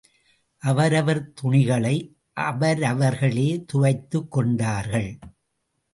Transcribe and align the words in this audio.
அவரவர் 0.57 1.33
துணிகளை 1.33 2.15
அவரவர்களே 2.33 3.65
துவைத்துக் 3.65 4.31
கொண்டார்கள். 4.31 5.19